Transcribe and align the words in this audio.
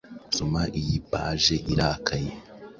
Soma 0.35 0.61
iyi 0.79 0.97
page 1.09 1.53
irakaye, 1.73 2.31